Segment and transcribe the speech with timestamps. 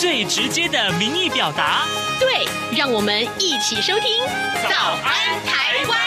[0.00, 1.84] 最直接的民意表达。
[2.18, 4.24] 对，让我们一起收听
[4.62, 5.98] 《早安台湾》。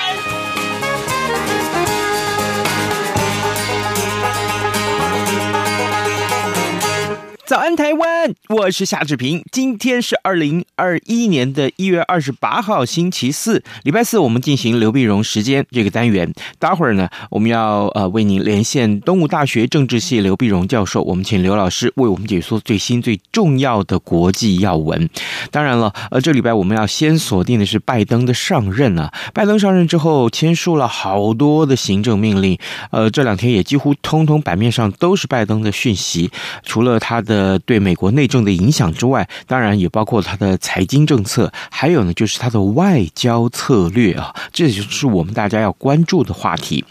[7.45, 8.32] 早安，台湾！
[8.49, 9.41] 我是夏志平。
[9.53, 16.29] 今天是二零二一年的一月二十八号，星期四，礼拜四，我们进行刘必荣时间这个单元。
[16.59, 25.09] 待会儿呢，我们要呃为您连线东吴大学政治系刘必荣教授，我们请刘老师为我们解说最新最重要的国际要闻。
[25.49, 29.13] 当然了，呃，这礼拜我们要先锁定的是拜登的上任啊。
[29.34, 32.59] 拜登上任之后，签署了好多的行政命令，
[32.91, 36.29] 呃，这两天也几乎通通版面上都是拜登的讯息，
[36.65, 37.53] 除了他的。
[37.65, 46.84] 对美国内政的影响之外，当然也包括它的财经政策，还有呢，就是它的外交策略啊，这就是我们大家要关注的话题。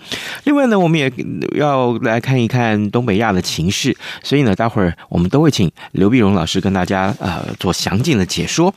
[0.45, 1.13] 另外呢，我们也
[1.57, 8.73] 要来看一看东北亚的情势，所以呢，待会儿我们都会请刘碧荣老师跟大家呃做详尽的解说。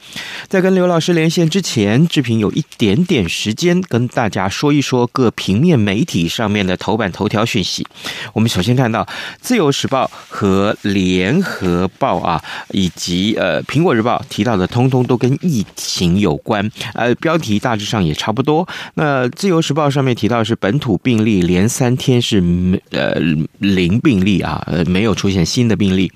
[0.48, 7.86] 在跟刘老师连线之前，志平有一点点时间跟大家说一说各平面媒体上面的头版头条讯息。
[8.34, 9.04] 我们首先看到
[9.40, 11.36] 《自由时报》和联。
[11.44, 12.42] 合报啊，
[12.72, 16.70] 以及呃苹果日报提到的，通通都跟疫情有关。
[16.94, 18.68] 呃，标题大致上也差不多。
[18.96, 22.42] 那自由时报上面提到是本土病例连三天是
[22.92, 23.16] 呃
[23.60, 26.12] 零病例啊，呃没有出现新的病例。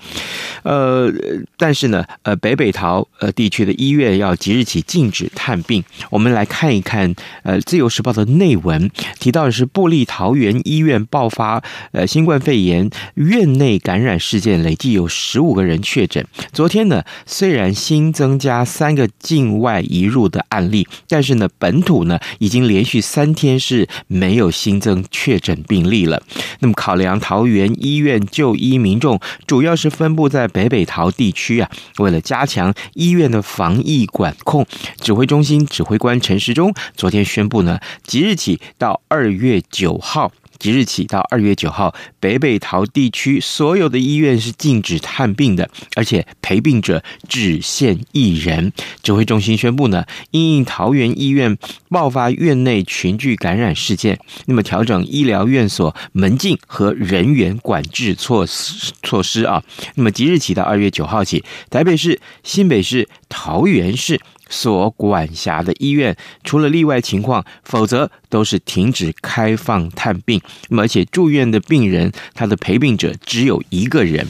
[0.62, 1.10] 呃，
[1.56, 5.82] 但是呢，呃北北桃呃地区的医院要即日起禁止探病。
[6.10, 11.62] 我们来看一看呃自由时报的内文，提到的是布利桃园医院爆发
[11.92, 16.24] 呃新冠肺炎院内感染事件，累计有十五个人确诊。
[16.52, 26.22] 昨天呢，虽然新增加三个境外移入的案例，但是呢，本土呢已经连续三天是没有新增确诊病例了。
[26.60, 34.66] 那么，考量桃园医院就医民众主要是分布在北北桃地区啊，为了加强医院的防疫管控，
[35.00, 40.32] 指挥中心指挥官陈时中昨天宣布呢，即日起到二月九号。
[40.60, 48.70] 即日起到二月九号，北北桃地区所有的医院是禁止探病的，而且陪病者只限一人。
[49.02, 51.56] 指挥中心宣布呢，因桃园医院
[51.88, 59.64] 爆发院内群聚感染事件，那么调整医疗院所门禁和人员管制措施措施啊。
[59.94, 64.20] 那么即日起到二月九号起，台北市、新北市、桃园市。
[64.50, 70.38] 所管辖的医院，除了例外情况，否则都是停止开放探病。
[70.68, 74.26] 那么而且住院的病人，他的陪病者只有一个人。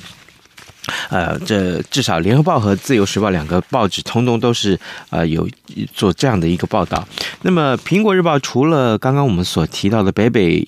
[1.09, 4.79] 呃，这至少《联合报》和《自由时报》两个报纸，通通都是
[5.11, 5.49] 呃有
[5.95, 7.07] 做这样的一个报道。
[7.43, 10.67] 那么，《苹果日报》除了刚刚我们所提到的北北。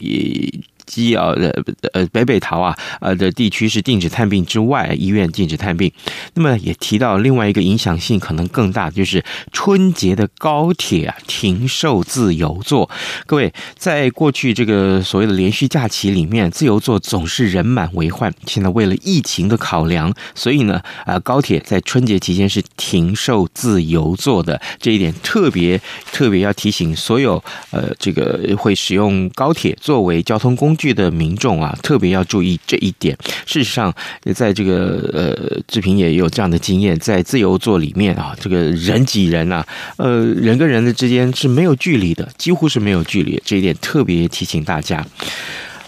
[0.86, 1.50] 基啊，呃
[1.92, 5.92] 呃，北北桃啊，呃的地区是禁止探病之外，医院禁止探病。
[6.34, 12.88] 那么也提到另外一个影响性可能更大，就是春节的高铁啊停售自由座。
[13.26, 18.32] 各位，在过去这个所谓的连续假期里面，自由座总是人满为患。
[18.46, 24.60] 现在为了疫情的考量，所以呢，啊高铁在春节期间是停售自由座的。
[24.80, 30.82] 这一点特别特别要提醒所有呃这个会使用高铁作为交通工具。
[30.82, 33.16] 剧的民众啊，特别要注意这一点。
[33.46, 33.94] 事实上，
[34.34, 39.64] 在这个呃，志平也有这样的经验，在自由座里面啊，这个人挤人啊，
[39.96, 43.40] 呃，人跟人的之间是没有距离的，几乎是没有距离。
[43.44, 45.06] 这一点特别提醒大家。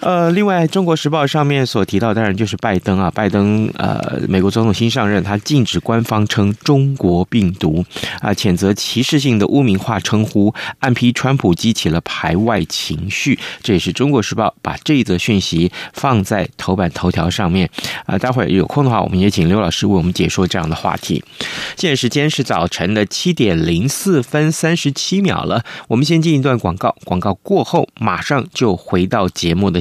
[0.04, 7.82] 呃，另外，《中国时报》上面所提到，当然就是拜登啊，拜登呃，美国总统新上任，他禁止官方称中国病毒
[8.20, 13.38] 啊，谴责歧视性的污名化称呼，暗批川普激起了排外情绪。
[13.62, 17.70] 这也是《中国时报》把这一则讯息放在头版头条上面
[18.04, 18.18] 啊。
[18.18, 21.24] 待会儿有空的话，我们也请刘老师为我们解说这样的话题。
[21.78, 29.80] 现在时间是早晨的七点零四分三十七秒了，我们先进一段广告，广告过后马上就回到节目的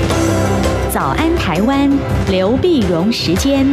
[1.01, 1.89] 早安，台湾，
[2.29, 3.65] 刘碧荣时间。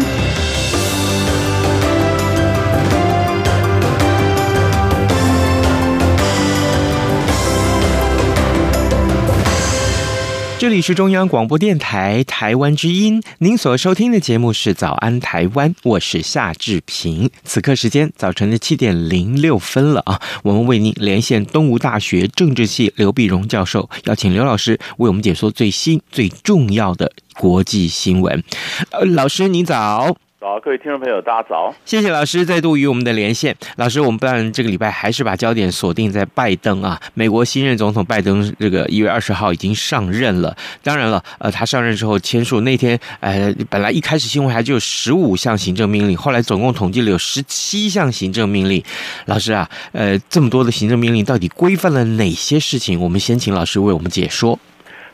[10.59, 17.31] 这里是中央广播电台台湾之音，您所收听的节目是《早安台湾》，我是夏志平。
[17.45, 28.43] 此刻时间早晨的七点零六分了啊，我们为您连线东吴大学政治系刘碧荣教授，邀请刘老师为我们解说最新最重要的国际新闻。
[28.91, 30.17] 呃，老师您早。
[30.41, 31.75] 好，各位听众朋友，大家早！
[31.85, 33.57] 谢谢老师再度与我们的连线。
[33.75, 40.57] 老师，我们当然这个礼拜还是把焦点锁定在拜登啊，美国新任总统拜登，这个一月二十号已经上任了。
[40.81, 48.81] 当然了，呃，他上任之后签署那天，呃，本来一开始新闻还只有十五项行政命令，后来总共统计了有十七项行政命令。
[49.27, 53.01] 老师啊，呃，这么多的行政命令到底规范了哪些事情？
[53.01, 54.57] 我们先请老师为我们解说。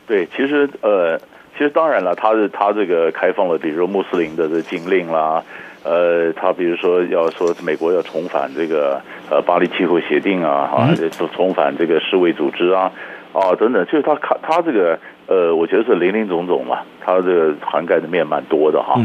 [0.05, 1.19] 对，其实呃。
[1.57, 5.41] 其实当然了，他是他这个开放了，比如说穆斯林的这禁令啦，
[5.83, 12.91] 呃，他比如说要说美国要重返这个呃巴黎气候协定啊，哈、嗯，重返这个世卫组织啊，
[13.31, 18.99] 啊等等，就是他他他这个呃，我觉得是林林总总嘛，他这个涵盖的面蛮多的哈，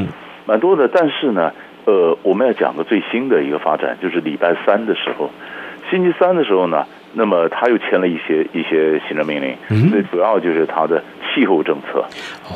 [0.45, 0.89] 蛮多的。
[0.89, 1.53] 但是呢，
[1.85, 5.31] 呃，我们要讲个最新的一个发展，就是礼拜三的时候，
[5.89, 11.03] 星期三的时候呢，那么他又签了一些一些行政命令，最主要就是他的。
[11.33, 12.05] 气候政策，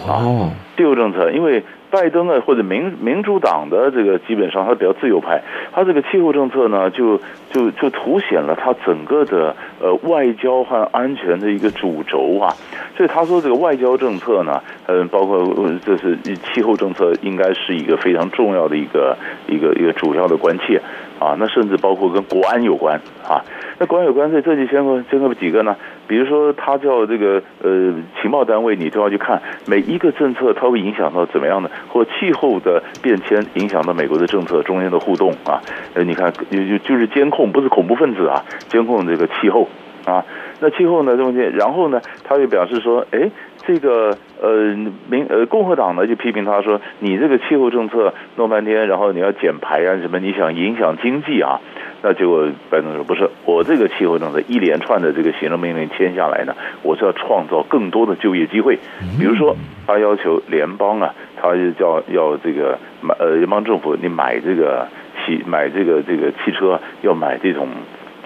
[0.09, 1.63] 哦，气候政策，因为
[1.93, 5.41] 拜登啊或者民民主党的这个基本上他比较自由派，
[5.73, 7.21] 他这个气候政策呢就
[7.53, 12.53] 就就凸显了他整个的呃外交和安全的一个主轴啊，
[12.97, 15.55] 所以他说这个外交政策呢，嗯，包括
[15.85, 16.19] 这是
[16.53, 19.17] 气候政策应该是一个非常重要的一个
[19.47, 20.83] 一个一个主要的关切
[21.21, 23.39] 啊，那甚至包括跟国安有关啊，
[23.79, 25.77] 那关有关，税这就先说先说几个呢。
[26.07, 35.61] 比如说，他叫这个呃情报单位，你都要去看每一个政策，它会影响到怎么样的，或气候的变迁影响到美国的政策中间的互动啊。
[35.95, 39.69] 呃，你看，就就是监控，不是恐怖分子啊，监控这个气候
[40.05, 40.25] 啊。
[40.61, 43.31] 那气候呢，中间，然后呢，他又表示说，哎，
[43.67, 44.77] 这个呃
[45.11, 51.61] 民呃共和党呢就批评他说，你这个气候政策弄半天，然后你要减排啊什么，你想影响经济啊。
[52.07, 58.79] 那结果拜登说不是，我这个气候政策一连串的这个行政命令签下来呢，我是要创造更多的就业机会。
[59.19, 59.57] 比如说，
[59.87, 64.87] 他要求联邦啊，他就叫要这个买呃联邦政府你买这个
[65.25, 67.69] 汽买这个这个汽车要买这种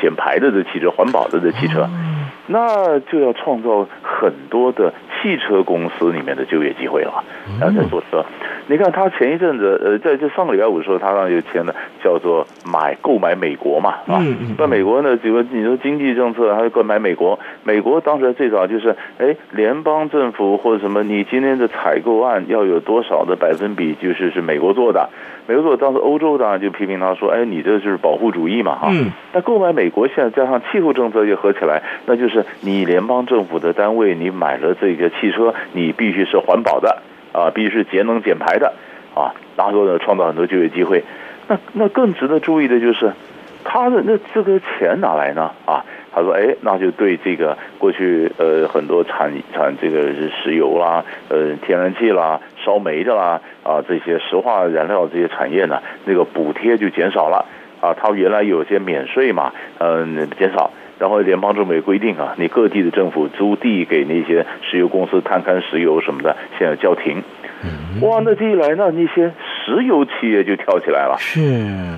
[0.00, 1.88] 减排的这汽车环保的这汽车，
[2.48, 7.24] 那就要创造很多的汽车公司里面的就业机会了，
[7.60, 8.24] 然后再做车。
[8.66, 11.74] 你看他前一阵子，呃，在这上个礼拜五的时候，他让就签了
[12.04, 14.22] 叫做买购买美国嘛，啊，
[14.58, 25.08] 那美国呢，比如你说经济政策，还有购买美国，美国当时最早就是，哎，联邦政府或者什么，你今天的采购案要有多少的百分比，就是是美国做的，
[25.48, 28.92] 美国当时欧洲当然就批评他说，哎，你这就是保护主义嘛，哈，
[29.32, 37.02] 那购买美国现在加上气候政策又合起来，那就是你联邦政府的单位，你买了这个汽车，你必须是环保的。
[37.30, 38.72] 啊，必须是节能减排的，
[39.14, 41.04] 啊，然后呢，创造很多就业机会。
[41.46, 43.12] 那那更值得注意的就是，
[43.62, 45.52] 他的那这个钱哪来呢？
[45.66, 45.84] 啊，
[46.18, 57.46] 他说，哎，那就对这个过去呃很多产产这个石油啦、呃天然气啦、烧煤的啦啊这些石化燃料这些产业呢，那个补贴就减少了
[57.80, 57.94] 啊。
[57.94, 60.72] 他原来有些免税嘛，嗯，减少。
[60.98, 67.22] 然后联邦政府也规定啊，你各地的政府租地给那些石油公司探勘石油什么的，现在叫停。
[68.02, 69.30] 哇，那这一来，那那些
[69.68, 71.40] 石油企业就跳起来了，是，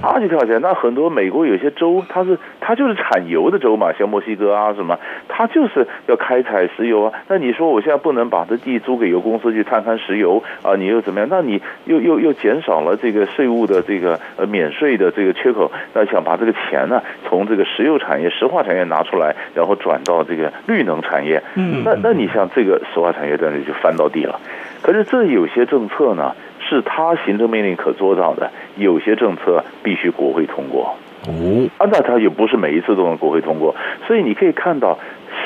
[0.03, 0.59] 啊，就跳起来。
[0.59, 4.99] 那很多美国有些州，它是它就是产油的州嘛，像墨西哥啊什么，
[5.29, 7.13] 它就是要开采石油啊。
[7.29, 10.75] 那你说我现在不能把这地租给油公司去探勘石油啊？
[10.77, 11.29] 你又怎么样？
[11.31, 21.41] 那你又又又减少了这个税务的这个呃免税的这个缺口，那想把这个钱呢从这个石油产业、石化产业拿出来，然后转到这个绿能产业。
[21.55, 24.41] 嗯，那那你像这个石化产业，真的就翻到地了。
[24.83, 26.35] 可是这有些政策呢，
[26.71, 30.95] 是他行政命令可做到的，有些政策必须国会通过。
[31.27, 33.75] 哦，啊，那他也不是每一次都能国会通过，
[34.07, 34.99] 所以你可以看到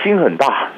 [0.03, 0.69] 心很大，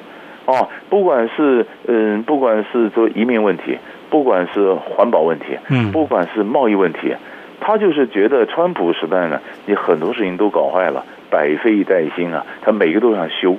[0.47, 3.77] 哦，不管是嗯，不管是说移民问题，
[4.09, 7.15] 不管是环保问题，嗯，不管是贸易问题，
[7.61, 13.57] 他就是觉得川普时代呢，你很多事情都搞坏了，百废待兴啊，他每个都想修，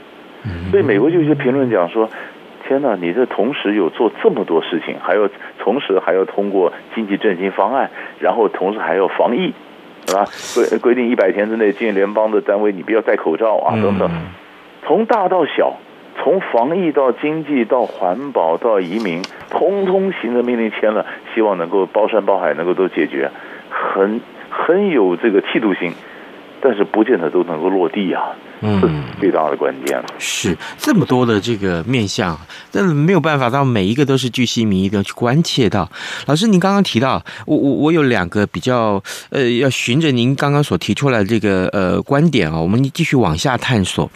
[0.72, 2.10] 所以美国就有些评论讲说，
[2.68, 9.54] 天哪，你这同时有做这么多事情，还要同时还要通过经济振兴方案，然后同时还要防疫。
[10.10, 14.10] 是吧，规规定一百天之内进联邦的单位，你不要戴口罩啊，等等。
[14.86, 15.74] 从大到小，
[16.24, 21.06] 从防疫到经济到环保到移民，通通行政命令签了，
[21.36, 23.30] 希望能够包山包海能够都解决，
[23.70, 25.92] 很很有这个气度性，
[26.68, 28.24] 但是不见得都能够落地啊。
[28.60, 28.82] 嗯，
[29.22, 32.38] 最大的关键是这么多的这个面向，
[32.72, 35.90] 但没有办法到每一个都是巨细靡遗的去关切到。
[36.26, 44.12] 老师，您刚刚提到，我我我有两个比较呃，要循着您刚刚所提出来的这个呃观点啊，我们继续往下探索。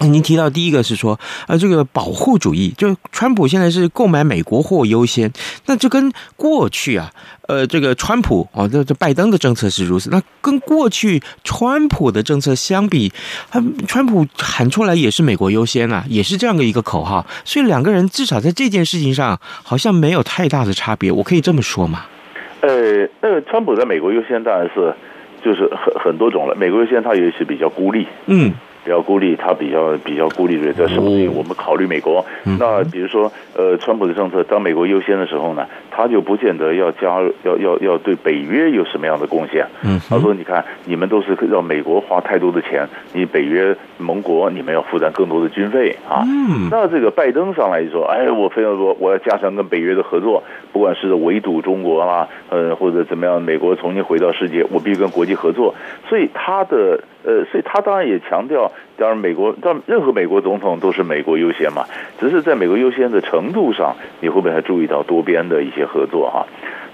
[0.00, 5.32] 您提到第一个是说，呃，这个保护主义，就川普现在是购买美国货优先，
[5.66, 7.10] 那这跟过去啊，
[7.48, 13.10] 呃，这个川普哦，这这拜登的政策是如此，那跟过去川普的政策相比，
[13.50, 22.04] 他川普喊出来也是美国优先啊，也是这样的一个口号，所以两个人至少在这件事情上好像没有太大的差别，我可以这么说吗？
[22.60, 24.94] 呃，那个川普在美国优先当然是
[25.42, 28.52] 就是很很多种了，美国优先他也是比较孤立，嗯。
[28.84, 31.10] 比较孤立，他比较比较孤立的在什么？
[31.34, 32.24] 我们考虑美国。
[32.58, 39.66] 那比如说，呃，川普的政策当美国优先的时候呢，他就不见得要加要要要对北约有什么样的贡献。
[39.82, 55.74] 嗯，他说：“你看，你们都是让美国花太多的钱，你北约盟国你们要负担更多的军费啊。”嗯，那这个拜登上来就说：“哎，我非要说我要加强跟北约的合作，不管是围堵中国啦，呃，或者怎么样，美国重新回到世界，我必须跟国际合作。”
[56.06, 57.00] 所以他的。
[57.26, 61.84] 呃，所以他当然也强调，当然美国，当任何美国总统都是美国优先嘛，
[62.18, 66.46] 只是在美国优先的程度上，你会不会还注意到多边的一些合作哈？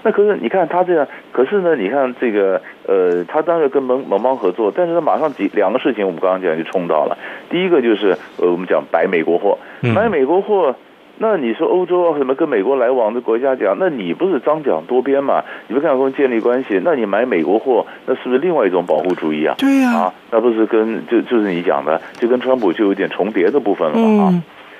[0.03, 7.17] 那可是你看他这样，可是呢，你看这个，呃，他当然跟盟盟邦合作，但是他马上几两个事情，我们刚刚讲就冲到了，
[7.49, 10.75] 第一个就是呃，我们讲白美国货，买美国货。
[11.17, 15.43] 那你说欧洲什么跟美国来往的国家讲，那你不是张讲多边嘛？
[15.67, 19.53] 你不看跟建立关系，那你买美国货，那是不是另外一种保护主义啊？
[19.59, 24.23] 对呀，啊，那不是跟就就是你讲的，就跟川普就有点重叠的部分了嘛？
[24.23, 24.33] 啊，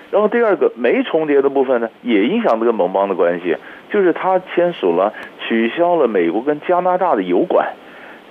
[0.09, 3.55] 然后第二个没重叠的部分呢，也影响这个盟邦的关系，
[3.91, 5.13] 就是他签署了
[5.47, 7.67] 取消了美国跟加拿大的油管，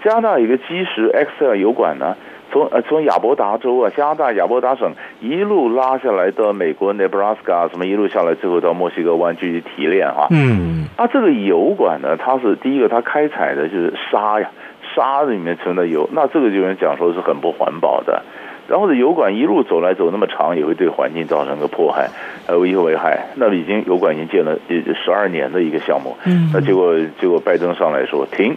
[0.02, 2.16] 加拿大有个基石 XL 油管呢。
[2.50, 10.26] 从呃从亚伯达州啊，加拿大亚伯达省一路拉下来到美国 Nebraska 什么一路下来，最后到墨西哥湾继续提炼啊。
[10.30, 14.50] 嗯，啊这个油管呢，它是第一个，它开采的就是沙呀，
[14.94, 18.22] 沙里面存的油，那这个就有人讲说是很不环保的。
[18.68, 22.08] 然后这油管一路走来走那么长，也会对环境造成个迫害，
[22.46, 23.26] 还有一个危害。
[23.34, 24.56] 那已经油管已经建了
[25.04, 28.56] 十二年的一个项目，嗯，那结果结果拜登上来说停，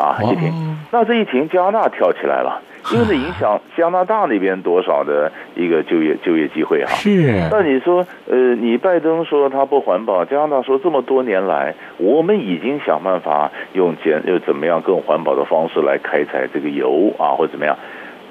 [0.00, 0.52] 啊一停，
[0.90, 2.60] 那这一停，加拿大跳起来了。
[2.90, 6.90] 因为这影响加拿大那边多少的一个就业就业机会哈？
[6.96, 7.32] 是。
[7.50, 17.76] 那你说，呃，你拜登说他不环保，加拿大说这么多年来，我们已经想办法用减又怎么样更环保的方式来开采这个油啊，或者怎么样？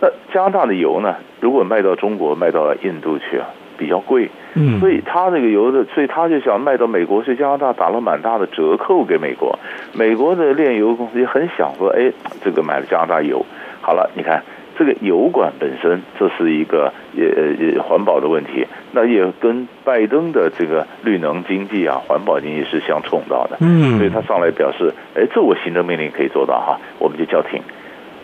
[0.01, 1.15] 那加拿大的油呢？
[1.39, 4.29] 如果卖到中国，卖到印度去啊，比较贵。
[4.55, 4.79] 嗯。
[4.81, 9.58] 所以他这个油的，所以他就想卖到美国，去加拿大打了蛮大的折扣给美国。
[9.93, 12.12] 美国的炼油公司也很想说，哎，
[12.43, 13.46] 这个买了加拿大油。
[13.81, 14.43] 好了，你看
[14.77, 17.25] 这个油管本身，这是一个也
[17.59, 23.57] 也环保的问题，那也跟拜登的这个绿能经济啊、环保经济是相冲到的。
[23.59, 27.61] 嗯，所以他上来表示，哎，这我行政命令可以做到哈，我们就叫停。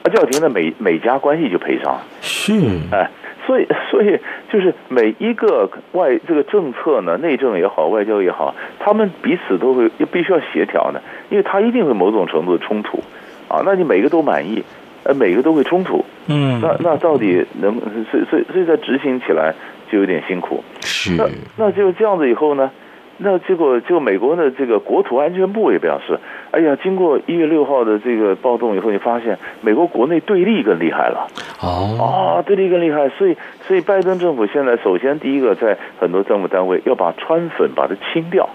[0.03, 1.99] 那叫停呢，美美加关系就赔偿。
[2.21, 2.53] 是，
[2.91, 3.09] 哎，
[3.45, 4.17] 所以 所以
[4.49, 13.03] 就是每一个外这个政策呢，内政也好，外交也好，他们彼此都会必须要协调呢，因为他一定会某种程度的冲突
[13.49, 13.61] 啊。
[13.65, 14.63] 那你每个都满意。
[15.07, 17.79] 呃，每个都会冲突，嗯，那那到底能，
[18.11, 19.55] 所以所以所以在执行起来
[19.89, 22.69] 就有点辛苦，是，那那就这样子以后呢，
[23.19, 26.19] 那结果就美国的这个国土安全部也表示，
[26.51, 31.25] 哎呀，经过一月六号的这个暴动以后，你发现美国国内对立更厉害了，
[31.61, 38.49] 哦，啊，对立更厉害，所以所以拜登政府现在首先第一个在很多政府单位要把川粉把它清掉。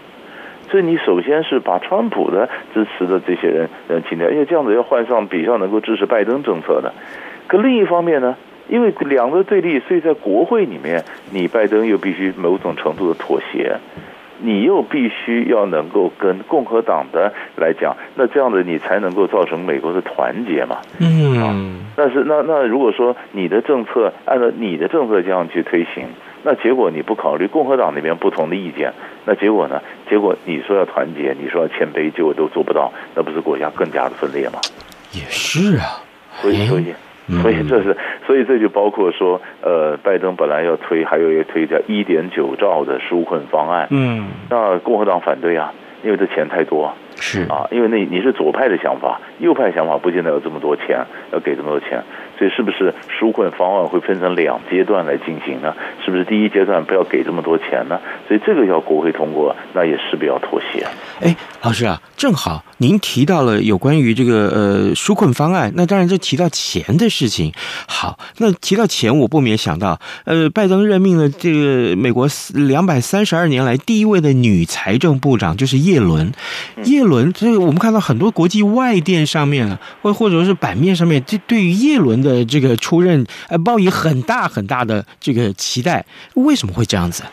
[0.72, 6.94] 所以你首先是把川普的支持的这些人人清掉，因为这样子要换上比较能够支持拜登政策的。
[7.46, 8.34] 可另一方面呢，
[8.70, 13.76] 因为两个对立，所以在国会里面，你拜登又必须某种程度的妥协。
[14.44, 20.78] 你又必须要能够跟共和党的来讲，那这样子你才能够造成美国的团结嘛。
[20.98, 21.54] 嗯，啊，
[21.94, 26.06] 但是那那如果说你的政策按照你的政策这样去推行，
[26.42, 28.92] 那结果你不考虑共和党那边不同的意见，
[29.24, 29.80] 那结果呢？
[30.08, 34.60] 结果你说要团结，你说要谦卑，结果都做不到，那不是国家更加的分裂吗？
[35.12, 36.02] 也是啊，
[36.40, 36.92] 所以所以。
[37.40, 37.96] 所以 这是，
[38.26, 45.72] 所以这就包括说，呃，拜登本来要推，还有一个推叫一点九兆的纾困方案，嗯，那共和党反对啊，
[46.02, 50.98] 因为这钱太多，是啊，因为那你是左派的想法，右派想法不见得有这么多钱，
[51.32, 52.02] 要给这么多钱，
[52.42, 55.72] 所以是不是纾困方案会分成两阶段来进行呢？
[56.04, 58.00] 是不是第一阶段不要给这么多钱呢？
[58.26, 60.84] 所以这个要国会通过，那也势必要妥协。
[61.20, 67.52] 哎，老师啊，正好您提到了有关于这个呃纾困方案，那当然就提到钱的事情。
[67.86, 76.32] 好，那提到钱，我不免想到，呃，拜登任命了这个美国两百三十二年来第一位的女财政部长，就是叶伦。
[76.86, 86.04] 叶伦，这个我们看到很多国际外电上面啊，或或者是版面上面，这对于叶伦的这个出任，呃，抱以很大很大的这个期待。
[86.34, 87.24] 为什么会这样子？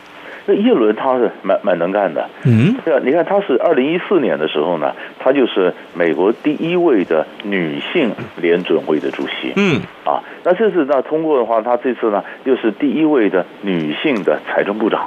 [0.46, 15.02] 那叶伦他是蛮蛮能干的，嗯，对啊，你看他是二零一四年的时候呢，他就是美国第一位的女性联准会的主席，嗯，啊，那这次那通过的话，他这次呢又是第一位的女性的财政部长，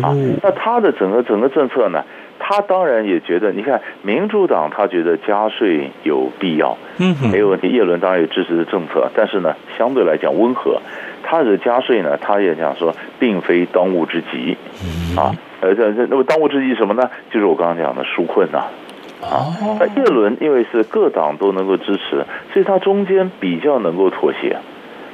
[0.00, 2.04] 啊，那他的整个整个政策呢，
[2.38, 10.80] 他当然也觉得，你看民主党他觉得加税有必要，嗯，没有问题，叶伦当然也支持的政策，但是呢，相对来讲温和。
[11.22, 14.56] 他的加税呢，他也讲说，并非当务之急，
[15.16, 17.10] 啊，呃，这这那么当务之急什么呢？
[17.30, 18.64] 就是我刚刚讲的纾困呐，
[19.20, 24.56] 啊，那叶伦因为是各党都能够支持，所以他中间比较能够妥协。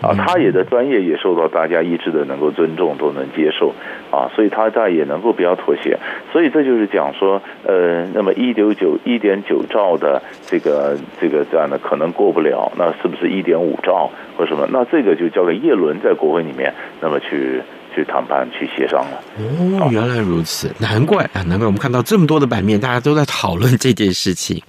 [0.04, 3.72] 啊，他也的专业也受到大家一致的能够尊重，都能接受
[4.10, 5.98] 啊，所以他在也能够比较妥协，
[6.30, 14.68] 所以这就是讲说，呃，那么一九九一点九兆的这个这个这样的可能过不了，那是不是一点五兆或什么？
[14.70, 17.62] 那这个就交给叶伦在国会里面，那么去。
[17.94, 19.22] 去谈判，去协商了。
[19.38, 24.60] 哦，原来如此，难怪啊，难怪我们看到这么多的版面，大家都在讨论这件事情。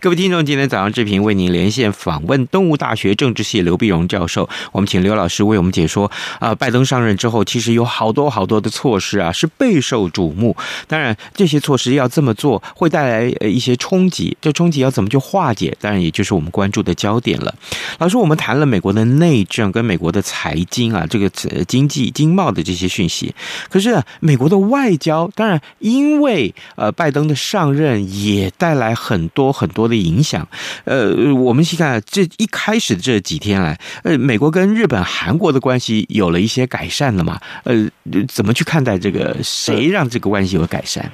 [0.00, 10.54] 各位听众，今天早上志平为您连线访问东吴大学政治系刘碧荣教授，我们请刘老师为我们解说啊，拜登上任之后，其实有好多好多的措施啊，是备受瞩目。
[10.86, 15.74] 当然，这些措施要这么做，会带来呃一些冲击，这冲击要怎么去化解？
[15.80, 17.54] 当然，也就是我们关注的焦点了。
[17.98, 21.30] 老师，我们谈了美国的内政跟美国的财经啊，这个
[21.66, 22.73] 经济经贸的这。
[22.74, 23.34] 一些讯息，
[23.70, 30.46] 可是美国的外交当然因为呃拜登的上任也带来很多很多的影响。
[30.84, 37.38] 呃，我们去看这一开始的这几天来，呃，美国跟日本、韩国的关系有了一些改善了嘛？
[37.64, 37.88] 呃，
[38.28, 39.34] 怎么去看待这个？
[39.42, 41.10] 谁让这个关系有改善？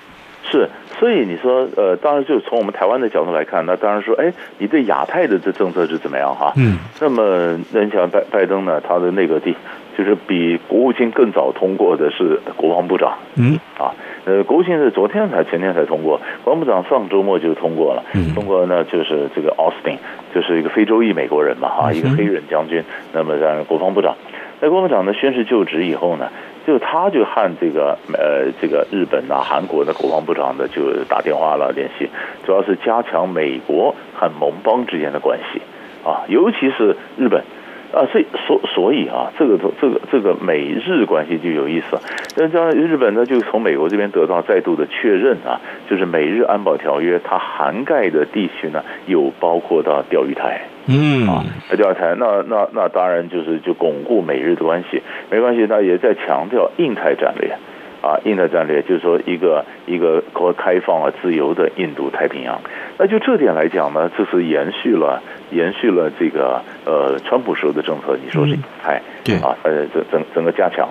[0.50, 0.68] 是。
[0.98, 6.52] 所以你说，呃，当然就是从我们台湾的角度来看，那当然说，哎，你对亚太的这政策是怎么样哈？
[6.56, 6.76] 嗯。
[7.00, 8.78] 那么，那你想拜拜登呢？
[8.86, 9.56] 他的内阁地
[10.00, 13.18] 就是比国务卿更早通过的是国防部长。
[13.36, 13.58] 嗯。
[13.78, 13.92] 啊，
[14.24, 18.02] 呃，国务卿是昨天才前天才通过，国防部长上周末就通过了。
[18.14, 18.34] 嗯。
[18.34, 19.98] 通过呢，就是这个奥斯汀，
[20.34, 22.82] 就是一个非洲裔美国人嘛，哈，一个黑人将军。
[23.12, 24.16] 那么让国防部长，
[24.60, 26.30] 那国防部长呢宣誓就职以后呢？
[26.66, 32.08] 就他就和这个呃这个日本啊、韩国的国防部长呢就打电话了联系，
[32.46, 35.60] 主要是加强美国和盟邦之间的关系
[36.08, 37.42] 啊，尤其是日本
[37.92, 41.98] 啊，所以所所以啊，这个这个这个美日关系就有意思。
[42.36, 50.62] 那这样日本呢，就从美国这边得到再度的确认啊，就是美日安保条约它涵盖的地区呢，有包括到钓鱼台。
[50.86, 51.44] 嗯啊，
[51.76, 57.54] 钓鱼台，那那那当然就是就巩固美日的关系，没关系，那也在强调印太战略，
[58.00, 60.22] 啊，印太战略就是说一个一个
[60.56, 62.60] 开放啊、自由的印度太平洋。
[62.98, 70.88] 那就这点来讲呢，这是延续了延续了这个呃川普时候的政策，你说是印太、嗯、对啊，呃整整整个加强，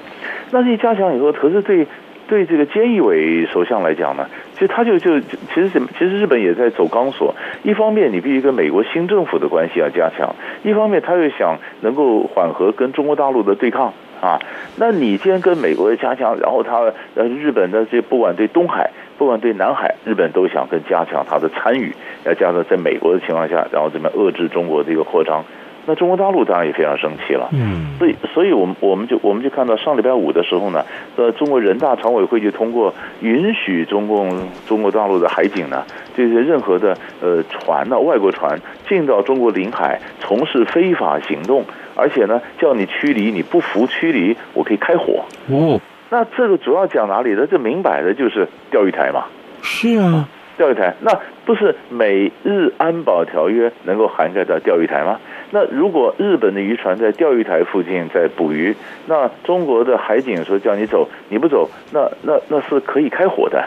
[0.52, 1.88] 那这加强以后，可是对。
[2.30, 7.34] 对这个菅义伟首相来讲呢，其实他就就其实其实日本也在走钢索。
[7.64, 10.30] 一方面，你必须跟美国新政府的关系要加强；
[10.62, 14.40] 一方面，他又想能够缓和跟中国大陆的对抗啊。
[14.78, 21.94] 那你既然跟美国的加强，然后他呃日本的这不管对东海，不管对南海，日本都想跟加强他的参与，
[22.26, 25.44] 要加上在美国的情况下，然后这么遏制中国这个扩张。
[25.86, 34.30] 那中国大陆当然也非常生气了，嗯，所以，所以我们我们就我们就看到上礼拜五的时候呢，呃，中国人大常委会就通过允许中共
[34.68, 35.84] 中国大陆的海警呢，
[36.16, 41.64] 这些任何的呃船呢，外国船进到中国领海从事非法行动，
[41.96, 45.24] 而且呢，叫你驱离，你不服驱离，我可以开火。
[45.50, 45.80] 哦。
[46.12, 47.46] 那这个主要讲哪里呢？
[47.50, 49.26] 这明摆的就是钓鱼台嘛。
[49.62, 51.12] 是啊，钓鱼台，那
[51.46, 55.20] 不是美日安保条约能够涵盖到钓鱼台吗？
[55.52, 58.76] 那如果日本的渔船在钓鱼台附近在捕鱼，
[59.08, 63.64] 那中国的海警说叫你走，你不走，那那那是可以开火的。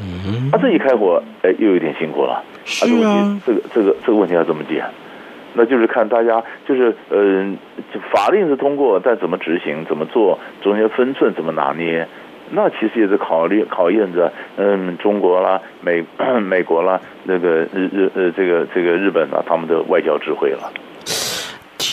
[0.00, 2.42] 嗯，啊，这一开火，哎，又有点辛苦了。
[2.64, 4.84] 是啊，这个这个这个问题要怎么解？
[5.54, 7.56] 那就是看大家，就是嗯、
[7.92, 12.08] 呃，法令是通过，但怎么执行、怎么做，中间分寸怎么拿捏，
[12.50, 16.04] 那其实也是考虑考验着，嗯，中国啦、美
[16.42, 20.72] 美国啦、那个日日呃这个这个日本啦，他们的外交智慧了。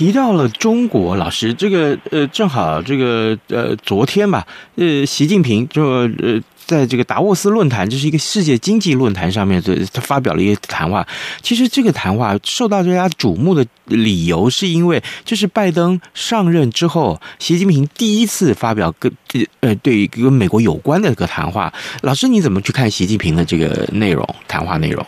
[0.02, 6.42] 提到了中国，老师，这个呃，正好这个呃，昨天吧，呃，习近平就呃。
[6.66, 9.62] 在这个达沃斯论坛，这是一个世界经济论坛上面，
[9.92, 11.06] 他发表了一个谈话。
[11.42, 19.12] 其实这个谈话受到大家瞩目的理由，是因为这是拜登上任之后，习近平第一次发表跟
[19.60, 21.74] 呃对跟美国有关的一个谈话。
[22.04, 24.26] 老师，你怎么去看习近平的这个内容？
[24.48, 25.06] 谈话内容？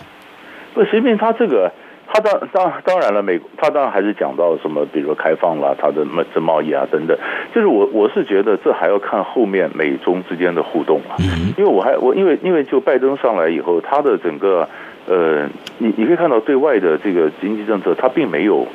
[0.73, 1.71] 不，习近平他这个。
[2.13, 7.17] 他当当当然了，美国他当然还是讲到什么，比如说开放了他的贸这贸易啊等等。
[7.55, 11.17] 就是我我是觉得这还要看后面美中之间的互动啊。
[11.57, 14.69] 因为我还我因为因为就拜登上来以后，他的整个
[15.07, 15.49] 呃，
[15.79, 18.67] 你你可以看到对外的这个经济政策，他并没有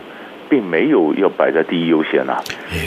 [0.49, 2.43] 并没有要摆在第一优先啊。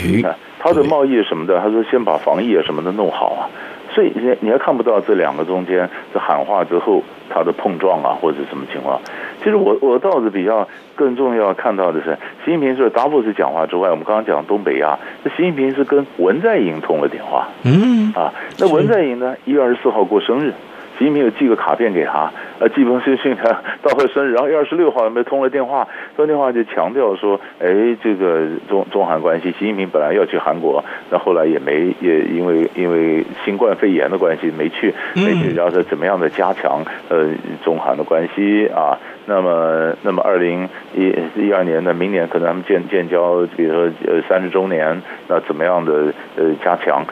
[0.06, 3.48] 你看他的贸易什么的，他说先把防疫啊什么的弄好啊。
[3.94, 9.00] 所以你你还看不到这两个中间这喊话之后它的碰撞啊，或者什么情况？
[9.42, 20.52] 其实我我倒是比较更重要看到的是，习近平除了达沃斯讲话之外，我们刚刚讲东北亚，那习近平是跟文在寅通了电话，嗯啊，那文在寅呢，一月二十四号过生日。
[20.98, 23.44] 习近平有寄个卡片给他，呃，寄封信信他
[23.82, 37.26] 到他生日，然后二十六号没通了电话，通电话就强调说，哎，这个中中韩关系，习近平本来要去韩国，那后来也没也因为因为新冠肺炎的关系没去，没去，然后说怎么样的加强呃
[37.64, 38.98] 中韩的关系啊？
[39.26, 47.04] 那么那么二零一一二年的明年可能他们建建交，比如说呃三十周年，那怎么样的呃加强？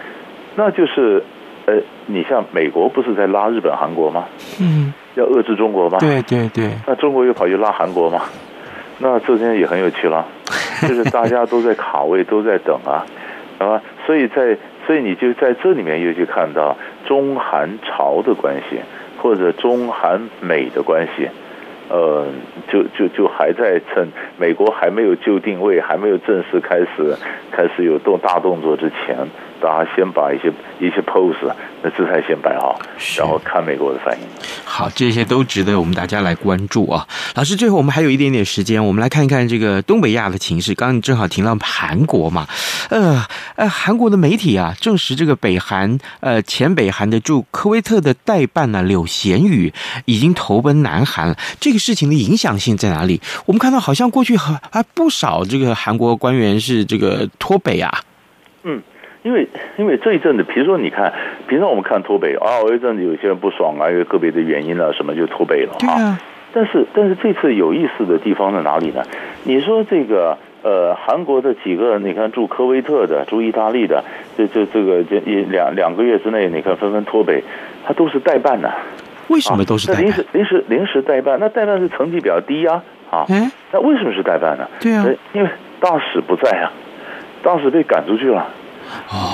[0.54, 1.22] 那就是。
[1.70, 4.24] 呃，你像美国不是在拉日本、韩国吗？
[4.60, 5.98] 嗯，要遏制中国吗？
[6.00, 6.70] 对对对。
[6.86, 8.22] 那中国又跑去拉韩国吗？
[8.98, 10.26] 那这间也很有趣了，
[10.88, 13.06] 就是大家都在卡位，都在等啊，
[13.58, 14.56] 啊，所以在
[14.86, 18.80] 所以你就在这里面又去看到中韩朝的关系，
[19.18, 21.28] 或者中韩美的关系，
[21.88, 22.26] 呃，
[22.68, 27.16] 就就就还在趁美国还没有就定位，还没有正式开始
[27.50, 29.16] 开始有动大动作之前。
[29.60, 32.80] 大家先把一些一些 pose 那姿态先摆好，
[33.16, 34.26] 然后看美国的反应。
[34.64, 37.06] 好，这些都值得我们大家来关注啊。
[37.34, 40.74] 老师，最后我们还有一点点时间，我们来看一看这个东北亚的情势。
[40.74, 42.46] 刚刚你正好提到韩国嘛，
[42.90, 43.24] 呃
[43.56, 49.72] 呃，韩国的媒体啊证实，这个北韩呃前北韩的驻科威特的代办呢、啊、柳贤宇
[50.06, 51.36] 已经投奔南韩了。
[51.60, 53.20] 这个事情的影响性在哪里？
[53.46, 58.02] 我们看到好像过去还还不少这个韩国官员是这个脱北啊。
[59.22, 59.28] 嗯。
[59.28, 61.12] 因为因为这一阵子，比如说你看，
[61.46, 66.02] 平常我们看脱北啊，有一阵子有些人不爽啊，因为个别的原因啊，什么就脱北了啊。
[66.02, 66.20] 啊
[66.52, 69.04] 但是但是这次有意思的地方在哪里呢？
[69.44, 74.02] 你说这个呃，韩国的几个，你看住科威特的、住意大利的，
[74.36, 77.44] 这这这个这一两两个月之内，你看纷纷脱北，
[77.86, 78.68] 他都是代办的。
[79.28, 80.02] 为什么都是代办？
[80.02, 83.24] 临时临时临时代办，那代办是成绩比较低呀啊。
[83.28, 83.48] 嗯。
[83.70, 84.68] 那为什么是代办呢？
[84.80, 85.06] 对啊。
[85.32, 86.72] 因为大使不在啊，
[87.44, 88.48] 大使被赶出去了。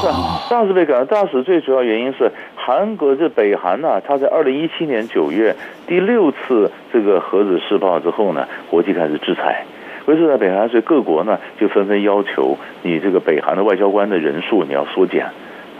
[0.01, 5.55] 是啊，大使被赶，大使最主要原因是韩国这北韩呢、他在二零一七年九月
[5.87, 9.64] 第六次这个核子试爆之后呢，国际开始制裁，
[10.07, 15.27] 为制裁北韩，所以各国呢就纷纷要求你这个北韩的外交官的人数你要缩减，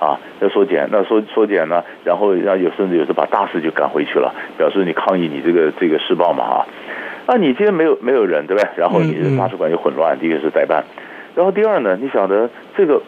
[0.01, 6.67] 啊，要缩减，那缩缩减呢，然后让有甚至有时把大使就赶回去了，表示你抗议你这个这个试爆嘛啊，
[7.27, 8.71] 那你今天没有没有人对不对？
[8.77, 10.85] 然后你的大使馆就混乱，第一个是代办，
[11.35, 13.03] 然后第二呢，你晓得这个。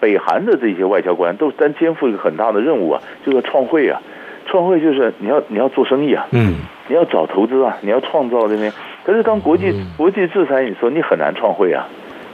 [0.00, 4.00] 北韩的这些外交官都担肩负一个很大的任务啊，就是创汇啊，
[4.46, 6.54] 创汇就是你要你要做生意啊，嗯，
[6.88, 8.72] 你要找投资啊，你要创造这边。
[9.04, 11.88] 可是当国际国际制裁，你说你很难创汇啊，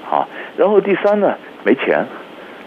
[0.05, 0.29] 好。
[0.57, 2.05] 然后第三呢，没钱。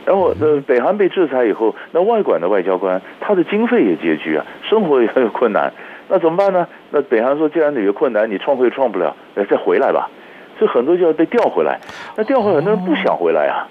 [0.06, 5.72] 然后呃，北韩被制裁以后，那外管的外交官他的经费也拮据啊，生活也很有困难。
[6.08, 6.68] 那怎么办呢？
[6.90, 10.10] 那北韩说，既然你有困难，你创汇创不了，那再回来吧。
[10.58, 11.80] 所以很多就要被调回来。
[12.16, 13.68] 那调回来，很多人不想回来啊。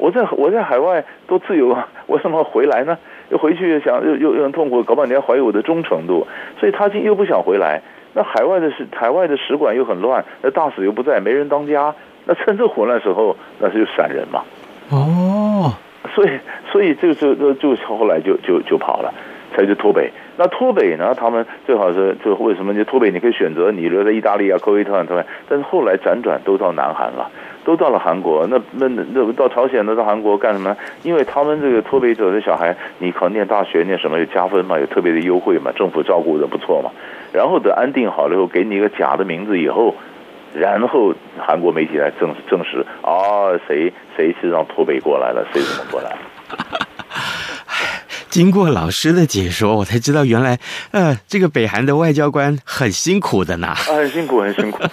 [0.00, 2.98] 我在我在海外都自由，啊，我怎么回来呢？
[3.28, 6.26] 又回去想又又又很痛苦，搞半天怀疑我的忠诚度，
[6.58, 7.82] 所以他今又不想回来。
[8.12, 11.94] 那海外的使海外的使馆又很乱，那大使又不在，没人当家。
[12.24, 14.42] 那趁这混乱时候，那是就闪人嘛。
[14.90, 15.72] 哦，
[16.14, 16.30] 所以
[16.72, 19.14] 所以这个就就就后来就就就跑了，
[19.54, 20.10] 才去脱北。
[20.36, 21.14] 那脱北呢？
[21.14, 22.74] 他们最好是就为什么？
[22.74, 25.24] 就脱北，你可以选择你留在意大利啊、科威特啊，对吧？
[25.48, 27.30] 但是后来辗转都到南韩了，
[27.64, 28.46] 都到了韩国。
[28.46, 30.74] 那那那到朝鲜，那到韩国干什么？
[31.02, 36.90] 因为他们这个脱北者的小孩，你考念大学念什么有加分嘛，有特别的优惠嘛，政府照顾的不错嘛。
[37.32, 39.94] 然后等安定好了以后，给你一个假的名字以后，
[40.54, 46.16] 然后韩国媒体来证证实啊，谁谁是让脱北过来了，谁怎么过来？
[48.30, 50.58] 经过老师的解说，我才知道原来，
[50.92, 53.66] 呃，这个北韩的外交官很辛苦的呢。
[53.66, 54.78] 啊，很辛苦，很辛苦。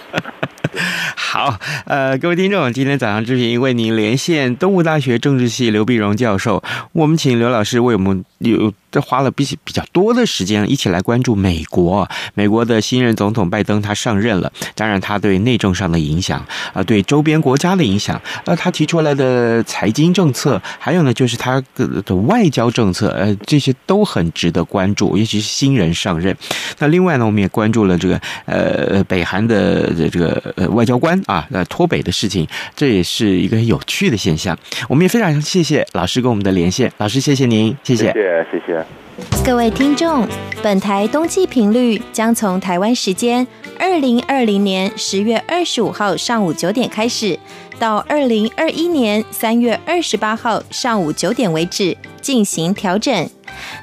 [1.30, 6.62] 好，呃，各位听众，今天早上之平为您连线东吴大学政治系刘碧荣教授，
[6.92, 8.72] 我们请刘老师为我们有。
[8.90, 12.08] 这花了比比较多的时间，一起来关注美国。
[12.32, 26.34] 美国的新任总统拜登他上任了，当然他对内政上的影响啊，对周边国家的影响，呃，他提出来的财经政策，还有呢就是他的外交政策，呃，这些都很值得关注，尤其是新人上任。
[26.78, 34.58] 那另外呢，我们也关注了这个呃北韩的这个呃外交官啊，呃脱北的事情，这也是一个很有趣的现象。
[34.88, 38.12] 我们也非常谢谢老师跟我们的连线，老师谢谢您，谢谢，
[38.50, 39.07] 谢谢。
[39.44, 40.26] 各位听众，
[40.62, 43.46] 本台冬季频率将从台湾时间
[43.78, 47.38] 二零二零年十月二十五号上午九点开始，
[47.78, 53.28] 到二零二一年三月二十八号上午九点为止进行调整。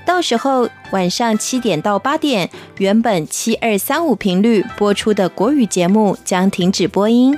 [0.05, 7.37] 到时候晚上七点到八点，原本七二三五频率播出的国语节目将停止播音。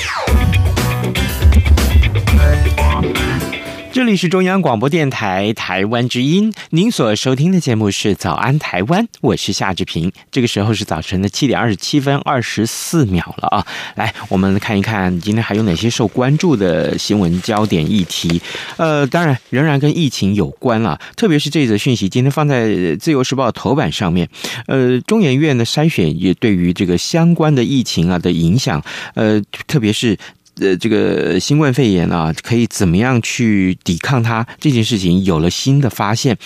[3.93, 10.09] 这里是中央广播电台台湾之音，您所收听的节目是《早安台湾》，我是夏志平。
[10.31, 13.67] 这个时候是早晨的七点二十七分二十四秒了啊！
[13.95, 18.41] 来，我们看一看今天还有哪些受关注的新闻焦点议题。
[18.77, 24.29] 呃，当然仍然跟疫情有关了，特别是这则讯息今天放在《自由时报》头版上面。
[24.67, 28.81] 呃，中研院的筛选也对于这个相关的疫情啊的影响，
[29.15, 30.17] 呃，特别是。
[30.59, 34.45] 呃，这个新冠肺炎啊，可以怎么样去抵抗它？
[34.59, 36.37] 这件事情有了新的发现。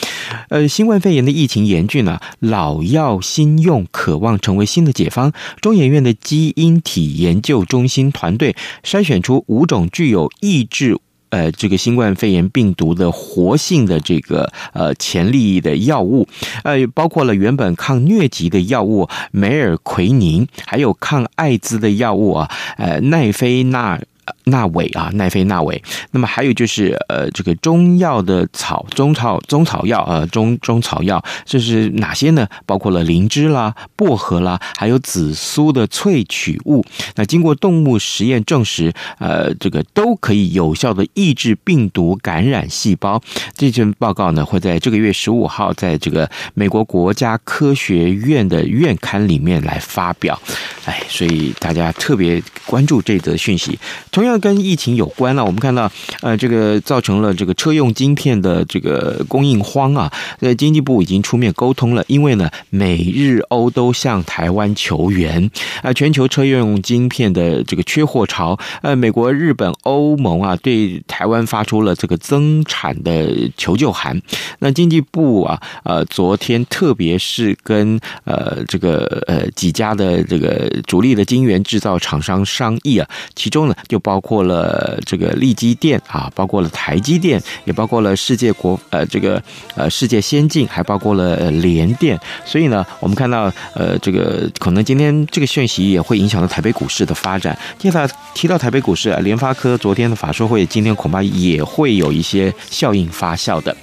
[0.50, 5.34] 呃，新冠肺炎的疫情严峻啊，老药新用，渴望成为新的解方。
[5.60, 10.98] 中研院的基因体研究中心团队筛选出五种具有抑制。
[11.36, 16.26] 呃，这个新冠肺炎病毒的活性的这个呃潜力的药物，
[16.63, 24.00] 呃，包括了原本抗疟疾的药物梅尔奎宁，还有抗艾滋的药物啊，呃，奈菲纳。
[24.45, 25.81] 纳韦啊，奈菲纳韦。
[26.12, 32.47] 那么还有就是呃，这个中药的草中草中草药呃，中中草药，这是哪些呢？
[32.65, 36.86] 包括了灵芝啦、薄荷啦，还有紫苏的萃取物。
[37.15, 43.21] 那经过动物实验证实，呃，这个都可以有效的抑制病毒感染细胞。
[43.55, 50.39] 这份报告呢，会在这个月十五号在这个美国国家科学院的院刊里面来发表。
[50.86, 53.77] 哎，所以大家特别关注这则讯息。
[54.12, 74.21] 同样跟疫情有关了，我们看到，呃，这个造成了这个车用晶片的这个供应荒啊，呃，经济部已经出面沟通了，因为呢，美日欧都向台湾求援，啊，全球车用晶片的这个缺货潮，呃，美国、日本、欧盟啊，对台湾发出了这个增产的求救函。
[74.60, 84.00] 那经济部啊，呃，昨天特别是跟呃这个呃几家的这个主力的晶圆制造厂商商议啊，其中呢就。
[84.06, 89.41] 包了这个力积电啊，包括了台积电，也包括了世界国呃这个
[89.75, 92.19] 呃世界先进，还包括了联电。
[92.43, 97.57] 所以呢，我们看到呃这个可能今天这个讯息也会影响到台北股市的发展。
[97.77, 103.75] 接下来提到台北股市啊，联发科昨天的法说会，今天恐怕也会有一些效应发酵的。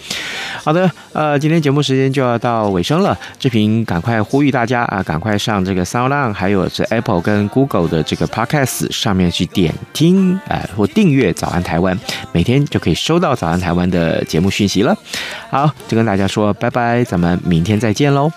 [0.62, 10.31] 好的，呃，今天节目时间就要到尾声了，志平赶快呼吁大家啊，赶快上这个 Sound，还有是 Apple 跟 Google 的这个 Podcast 上面去点听。
[10.32, 11.98] 听呃或订阅早安台湾，
[12.32, 14.96] 每天就可以收到早安台湾的节目讯息了。
[15.50, 18.30] 好，就跟大家说拜拜，咱们明天再见喽。